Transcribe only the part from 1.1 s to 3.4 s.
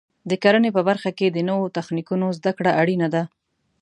کې د نوو تخنیکونو زده کړه اړینه ده.